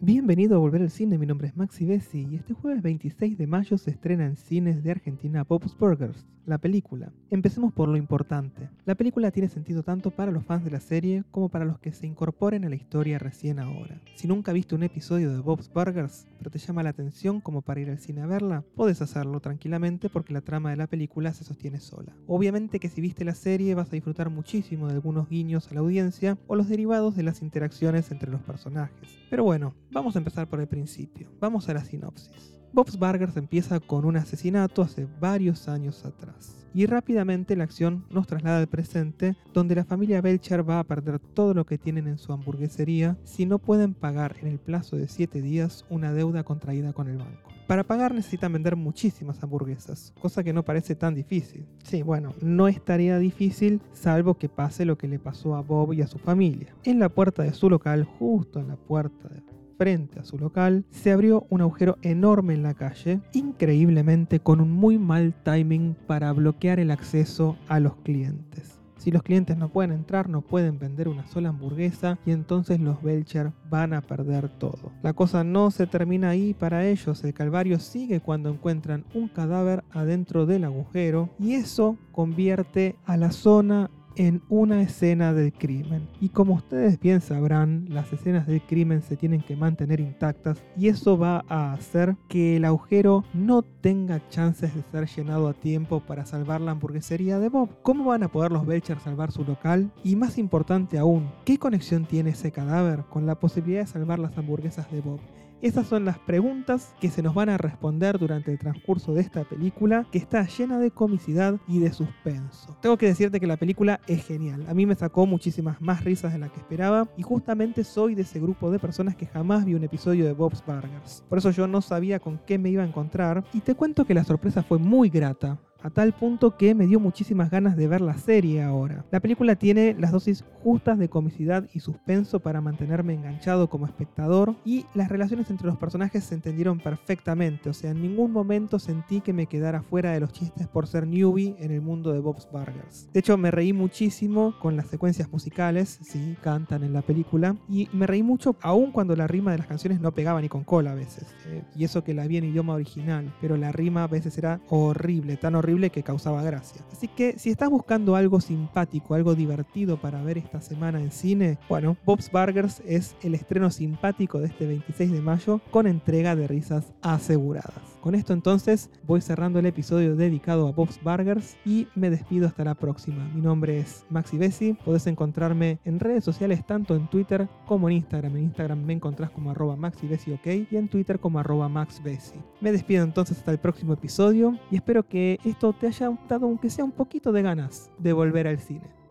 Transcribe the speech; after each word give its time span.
Bienvenido 0.00 0.56
a 0.56 0.58
Volver 0.58 0.82
al 0.82 0.90
Cine, 0.90 1.16
mi 1.16 1.24
nombre 1.24 1.48
es 1.48 1.56
Maxi 1.56 1.86
Bessi 1.86 2.26
y 2.30 2.34
este 2.34 2.52
jueves 2.52 2.82
26 2.82 3.38
de 3.38 3.46
mayo 3.46 3.78
se 3.78 3.92
estrena 3.92 4.26
en 4.26 4.36
cines 4.36 4.82
de 4.82 4.90
Argentina 4.90 5.44
Pop's 5.44 5.78
Burgers, 5.78 6.26
la 6.44 6.58
película. 6.58 7.10
Empecemos 7.30 7.72
por 7.72 7.88
lo 7.88 7.96
importante. 7.96 8.68
La 8.84 8.96
película 8.96 9.30
tiene 9.30 9.48
sentido 9.48 9.82
tanto 9.82 10.10
para 10.10 10.30
los 10.30 10.44
fans 10.44 10.64
de 10.64 10.72
la 10.72 10.80
serie 10.80 11.24
como 11.30 11.48
para 11.48 11.64
los 11.64 11.78
que 11.78 11.92
se 11.92 12.06
incorporen 12.06 12.64
a 12.64 12.68
la 12.68 12.74
historia 12.74 13.18
recién 13.18 13.58
ahora. 13.58 13.98
Si 14.16 14.28
nunca 14.28 14.52
viste 14.52 14.74
un 14.74 14.82
episodio 14.82 15.32
de 15.32 15.38
Bob's 15.38 15.72
Burgers, 15.72 16.26
pero 16.38 16.50
te 16.50 16.58
llama 16.58 16.82
la 16.82 16.90
atención 16.90 17.40
como 17.40 17.62
para 17.62 17.80
ir 17.80 17.88
al 17.88 17.98
cine 17.98 18.20
a 18.20 18.26
verla, 18.26 18.62
puedes 18.74 19.00
hacerlo 19.00 19.40
tranquilamente 19.40 20.10
porque 20.10 20.34
la 20.34 20.42
trama 20.42 20.70
de 20.70 20.76
la 20.76 20.86
película 20.86 21.32
se 21.32 21.44
sostiene 21.44 21.80
sola. 21.80 22.14
Obviamente 22.26 22.78
que 22.78 22.90
si 22.90 23.00
viste 23.00 23.24
la 23.24 23.34
serie 23.34 23.74
vas 23.74 23.88
a 23.88 23.92
disfrutar 23.92 24.28
muchísimo 24.28 24.88
de 24.88 24.94
algunos 24.94 25.30
guiños 25.30 25.70
a 25.70 25.74
la 25.74 25.80
audiencia 25.80 26.36
o 26.46 26.56
los 26.56 26.68
derivados 26.68 27.16
de 27.16 27.22
las 27.22 27.40
interacciones 27.40 28.10
entre 28.10 28.30
los 28.30 28.42
personajes. 28.42 29.24
Pero 29.30 29.44
bueno, 29.44 29.74
vamos 29.94 30.16
a 30.16 30.18
empezar 30.18 30.48
por 30.48 30.60
el 30.60 30.66
principio. 30.66 31.30
Vamos 31.40 31.68
a 31.68 31.74
la 31.74 31.84
sinopsis. 31.84 32.58
Bob's 32.72 32.98
Burgers 32.98 33.36
empieza 33.36 33.78
con 33.78 34.04
un 34.04 34.16
asesinato 34.16 34.82
hace 34.82 35.06
varios 35.20 35.68
años 35.68 36.04
atrás. 36.04 36.66
Y 36.74 36.86
rápidamente 36.86 37.54
la 37.54 37.62
acción 37.62 38.04
nos 38.10 38.26
traslada 38.26 38.58
al 38.58 38.66
presente, 38.66 39.36
donde 39.52 39.76
la 39.76 39.84
familia 39.84 40.20
Belcher 40.20 40.68
va 40.68 40.80
a 40.80 40.84
perder 40.84 41.20
todo 41.20 41.54
lo 41.54 41.64
que 41.64 41.78
tienen 41.78 42.08
en 42.08 42.18
su 42.18 42.32
hamburguesería 42.32 43.16
si 43.22 43.46
no 43.46 43.60
pueden 43.60 43.94
pagar 43.94 44.34
en 44.42 44.48
el 44.48 44.58
plazo 44.58 44.96
de 44.96 45.06
7 45.06 45.40
días 45.40 45.86
una 45.88 46.12
deuda 46.12 46.42
contraída 46.42 46.92
con 46.92 47.08
el 47.08 47.18
banco. 47.18 47.54
Para 47.68 47.84
pagar 47.84 48.12
necesitan 48.12 48.52
vender 48.52 48.74
muchísimas 48.74 49.40
hamburguesas, 49.42 50.12
cosa 50.20 50.42
que 50.42 50.52
no 50.52 50.64
parece 50.64 50.96
tan 50.96 51.14
difícil. 51.14 51.64
Sí, 51.84 52.02
bueno, 52.02 52.34
no 52.42 52.66
es 52.66 52.84
tarea 52.84 53.18
difícil 53.18 53.80
salvo 53.92 54.34
que 54.34 54.48
pase 54.48 54.84
lo 54.84 54.98
que 54.98 55.08
le 55.08 55.20
pasó 55.20 55.54
a 55.54 55.62
Bob 55.62 55.92
y 55.92 56.02
a 56.02 56.08
su 56.08 56.18
familia. 56.18 56.74
En 56.82 56.98
la 56.98 57.08
puerta 57.08 57.44
de 57.44 57.54
su 57.54 57.70
local, 57.70 58.04
justo 58.04 58.58
en 58.58 58.68
la 58.68 58.76
puerta 58.76 59.30
frente 59.76 60.20
a 60.20 60.24
su 60.24 60.38
local, 60.38 60.84
se 60.90 61.12
abrió 61.12 61.46
un 61.50 61.60
agujero 61.60 61.98
enorme 62.02 62.54
en 62.54 62.62
la 62.62 62.74
calle, 62.74 63.20
increíblemente 63.32 64.40
con 64.40 64.60
un 64.60 64.70
muy 64.70 64.98
mal 64.98 65.34
timing 65.42 65.96
para 66.06 66.32
bloquear 66.32 66.80
el 66.80 66.90
acceso 66.90 67.56
a 67.68 67.80
los 67.80 67.96
clientes. 67.96 68.80
Si 69.04 69.10
los 69.10 69.22
clientes 69.22 69.58
no 69.58 69.68
pueden 69.68 69.92
entrar, 69.92 70.30
no 70.30 70.40
pueden 70.40 70.78
vender 70.78 71.08
una 71.08 71.26
sola 71.26 71.50
hamburguesa 71.50 72.18
y 72.24 72.30
entonces 72.30 72.80
los 72.80 73.02
Belcher 73.02 73.52
van 73.68 73.92
a 73.92 74.00
perder 74.00 74.48
todo. 74.48 74.92
La 75.02 75.12
cosa 75.12 75.44
no 75.44 75.70
se 75.70 75.86
termina 75.86 76.30
ahí 76.30 76.54
para 76.54 76.86
ellos, 76.86 77.22
el 77.22 77.34
calvario 77.34 77.78
sigue 77.80 78.20
cuando 78.20 78.48
encuentran 78.48 79.04
un 79.12 79.28
cadáver 79.28 79.84
adentro 79.90 80.46
del 80.46 80.64
agujero 80.64 81.28
y 81.38 81.52
eso 81.52 81.98
convierte 82.12 82.96
a 83.04 83.18
la 83.18 83.30
zona 83.30 83.90
en 84.16 84.42
una 84.48 84.82
escena 84.82 85.32
del 85.32 85.52
crimen. 85.52 86.08
Y 86.20 86.30
como 86.30 86.54
ustedes 86.54 87.00
bien 87.00 87.20
sabrán, 87.20 87.86
las 87.88 88.12
escenas 88.12 88.46
del 88.46 88.62
crimen 88.62 89.02
se 89.02 89.16
tienen 89.16 89.40
que 89.40 89.56
mantener 89.56 90.00
intactas 90.00 90.62
y 90.76 90.88
eso 90.88 91.18
va 91.18 91.44
a 91.48 91.72
hacer 91.72 92.16
que 92.28 92.56
el 92.56 92.64
agujero 92.64 93.24
no 93.32 93.62
tenga 93.62 94.26
chances 94.28 94.74
de 94.74 94.82
ser 94.82 95.06
llenado 95.06 95.48
a 95.48 95.54
tiempo 95.54 96.00
para 96.00 96.26
salvar 96.26 96.60
la 96.60 96.72
hamburguesería 96.72 97.38
de 97.38 97.48
Bob. 97.48 97.70
¿Cómo 97.82 98.04
van 98.04 98.22
a 98.22 98.28
poder 98.28 98.52
los 98.52 98.66
Belcher 98.66 98.98
salvar 99.00 99.32
su 99.32 99.44
local? 99.44 99.92
Y 100.02 100.16
más 100.16 100.38
importante 100.38 100.98
aún, 100.98 101.30
¿qué 101.44 101.58
conexión 101.58 102.06
tiene 102.06 102.30
ese 102.30 102.52
cadáver 102.52 103.04
con 103.10 103.26
la 103.26 103.38
posibilidad 103.38 103.80
de 103.80 103.86
salvar 103.86 104.18
las 104.18 104.36
hamburguesas 104.38 104.90
de 104.90 105.00
Bob? 105.00 105.20
Esas 105.62 105.86
son 105.86 106.04
las 106.04 106.18
preguntas 106.18 106.94
que 107.00 107.10
se 107.10 107.22
nos 107.22 107.34
van 107.34 107.48
a 107.48 107.56
responder 107.56 108.18
durante 108.18 108.52
el 108.52 108.58
transcurso 108.58 109.14
de 109.14 109.22
esta 109.22 109.44
película, 109.44 110.06
que 110.12 110.18
está 110.18 110.46
llena 110.46 110.78
de 110.78 110.90
comicidad 110.90 111.58
y 111.66 111.78
de 111.78 111.92
suspenso. 111.92 112.76
Tengo 112.82 112.98
que 112.98 113.06
decirte 113.06 113.40
que 113.40 113.46
la 113.46 113.56
película 113.56 114.00
es 114.06 114.26
genial. 114.26 114.64
A 114.68 114.74
mí 114.74 114.84
me 114.86 114.94
sacó 114.94 115.26
muchísimas 115.26 115.80
más 115.80 116.04
risas 116.04 116.32
de 116.32 116.38
las 116.38 116.50
que 116.50 116.60
esperaba 116.60 117.08
y 117.16 117.22
justamente 117.22 117.84
soy 117.84 118.14
de 118.14 118.22
ese 118.22 118.40
grupo 118.40 118.70
de 118.70 118.78
personas 118.78 119.16
que 119.16 119.26
jamás 119.26 119.64
vi 119.64 119.74
un 119.74 119.84
episodio 119.84 120.24
de 120.26 120.32
Bob's 120.32 120.62
Burgers. 120.66 121.24
Por 121.28 121.38
eso 121.38 121.50
yo 121.50 121.66
no 121.66 121.80
sabía 121.80 122.20
con 122.20 122.38
qué 122.38 122.58
me 122.58 122.70
iba 122.70 122.82
a 122.82 122.86
encontrar 122.86 123.44
y 123.52 123.60
te 123.60 123.74
cuento 123.74 124.04
que 124.04 124.14
la 124.14 124.24
sorpresa 124.24 124.62
fue 124.62 124.78
muy 124.78 125.08
grata 125.08 125.58
a 125.84 125.90
tal 125.90 126.14
punto 126.14 126.56
que 126.56 126.74
me 126.74 126.86
dio 126.86 126.98
muchísimas 126.98 127.50
ganas 127.50 127.76
de 127.76 127.86
ver 127.86 128.00
la 128.00 128.16
serie 128.16 128.62
ahora. 128.62 129.04
La 129.10 129.20
película 129.20 129.54
tiene 129.54 129.94
las 129.98 130.12
dosis 130.12 130.42
justas 130.62 130.98
de 130.98 131.10
comicidad 131.10 131.68
y 131.74 131.80
suspenso 131.80 132.40
para 132.40 132.62
mantenerme 132.62 133.12
enganchado 133.12 133.68
como 133.68 133.84
espectador 133.84 134.56
y 134.64 134.86
las 134.94 135.10
relaciones 135.10 135.50
entre 135.50 135.66
los 135.66 135.76
personajes 135.76 136.24
se 136.24 136.34
entendieron 136.34 136.78
perfectamente, 136.78 137.68
o 137.68 137.74
sea, 137.74 137.90
en 137.90 138.00
ningún 138.00 138.32
momento 138.32 138.78
sentí 138.78 139.20
que 139.20 139.34
me 139.34 139.46
quedara 139.46 139.82
fuera 139.82 140.12
de 140.12 140.20
los 140.20 140.32
chistes 140.32 140.66
por 140.66 140.86
ser 140.86 141.06
newbie 141.06 141.54
en 141.58 141.70
el 141.70 141.82
mundo 141.82 142.12
de 142.14 142.20
Bob's 142.20 142.48
Burgers. 142.50 143.10
De 143.12 143.20
hecho, 143.20 143.36
me 143.36 143.50
reí 143.50 143.74
muchísimo 143.74 144.54
con 144.60 144.76
las 144.76 144.86
secuencias 144.86 145.30
musicales, 145.30 145.98
sí, 146.02 146.34
cantan 146.40 146.82
en 146.82 146.94
la 146.94 147.02
película, 147.02 147.56
y 147.68 147.90
me 147.92 148.06
reí 148.06 148.22
mucho 148.22 148.56
aún 148.62 148.90
cuando 148.90 149.14
la 149.16 149.26
rima 149.26 149.52
de 149.52 149.58
las 149.58 149.66
canciones 149.66 150.00
no 150.00 150.12
pegaba 150.12 150.40
ni 150.40 150.48
con 150.48 150.64
cola 150.64 150.92
a 150.92 150.94
veces, 150.94 151.26
eh, 151.46 151.62
y 151.76 151.84
eso 151.84 152.02
que 152.02 152.14
la 152.14 152.26
vi 152.26 152.38
en 152.38 152.44
idioma 152.44 152.72
original, 152.72 153.34
pero 153.42 153.58
la 153.58 153.70
rima 153.70 154.04
a 154.04 154.08
veces 154.08 154.38
era 154.38 154.60
horrible, 154.70 155.36
tan 155.36 155.54
horrible 155.54 155.73
que 155.90 156.02
causaba 156.02 156.42
gracia. 156.42 156.82
Así 156.92 157.08
que 157.08 157.38
si 157.38 157.50
estás 157.50 157.70
buscando 157.70 158.16
algo 158.16 158.40
simpático, 158.40 159.14
algo 159.14 159.34
divertido 159.34 159.96
para 159.96 160.22
ver 160.22 160.38
esta 160.38 160.60
semana 160.60 161.00
en 161.00 161.10
cine, 161.10 161.58
bueno, 161.68 161.96
Bob's 162.04 162.30
Burgers 162.30 162.82
es 162.86 163.16
el 163.22 163.34
estreno 163.34 163.70
simpático 163.70 164.38
de 164.40 164.46
este 164.46 164.66
26 164.66 165.12
de 165.12 165.20
mayo 165.20 165.60
con 165.70 165.86
entrega 165.86 166.36
de 166.36 166.46
risas 166.46 166.92
aseguradas. 167.02 167.93
Con 168.04 168.14
esto 168.14 168.34
entonces 168.34 168.90
voy 169.06 169.22
cerrando 169.22 169.58
el 169.58 169.64
episodio 169.64 170.14
dedicado 170.14 170.68
a 170.68 170.72
Bob's 170.72 171.00
Burgers 171.02 171.56
y 171.64 171.88
me 171.94 172.10
despido 172.10 172.46
hasta 172.46 172.62
la 172.62 172.74
próxima. 172.74 173.26
Mi 173.34 173.40
nombre 173.40 173.78
es 173.78 174.04
Maxi 174.10 174.36
Bessi, 174.36 174.74
podés 174.74 175.06
encontrarme 175.06 175.78
en 175.86 175.98
redes 175.98 176.22
sociales 176.22 176.66
tanto 176.66 176.96
en 176.96 177.08
Twitter 177.08 177.48
como 177.64 177.88
en 177.88 177.96
Instagram. 177.96 178.36
En 178.36 178.42
Instagram 178.42 178.84
me 178.84 178.92
encontrás 178.92 179.30
como 179.30 179.52
arroba 179.52 179.78
OK 179.78 180.46
y 180.70 180.76
en 180.76 180.88
Twitter 180.88 181.18
como 181.18 181.38
arroba 181.38 181.70
maxbessi. 181.70 182.38
Me 182.60 182.72
despido 182.72 183.04
entonces 183.04 183.38
hasta 183.38 183.52
el 183.52 183.58
próximo 183.58 183.94
episodio 183.94 184.58
y 184.70 184.76
espero 184.76 185.08
que 185.08 185.38
esto 185.42 185.72
te 185.72 185.86
haya 185.86 186.10
dado 186.28 186.44
aunque 186.44 186.68
sea 186.68 186.84
un 186.84 186.92
poquito 186.92 187.32
de 187.32 187.40
ganas 187.40 187.90
de 187.96 188.12
volver 188.12 188.46
al 188.46 188.58
cine. 188.58 189.03